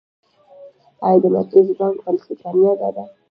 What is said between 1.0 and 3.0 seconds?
آیا د مرکزي بانک پالیسي کامیابه